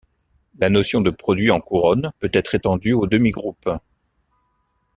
[0.57, 3.69] La notion de produit en couronne peut être étendue aux demi-groupes.